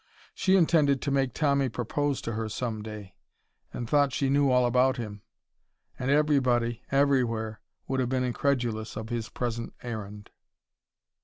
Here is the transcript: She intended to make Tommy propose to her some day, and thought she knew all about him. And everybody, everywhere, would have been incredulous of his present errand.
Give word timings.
She 0.33 0.55
intended 0.55 0.99
to 1.03 1.11
make 1.11 1.31
Tommy 1.31 1.69
propose 1.69 2.21
to 2.21 2.33
her 2.33 2.49
some 2.49 2.81
day, 2.81 3.13
and 3.71 3.87
thought 3.87 4.13
she 4.13 4.31
knew 4.31 4.49
all 4.49 4.65
about 4.65 4.97
him. 4.97 5.21
And 5.99 6.09
everybody, 6.09 6.81
everywhere, 6.91 7.61
would 7.87 7.99
have 7.99 8.09
been 8.09 8.23
incredulous 8.23 8.95
of 8.97 9.09
his 9.09 9.29
present 9.29 9.75
errand. 9.83 10.31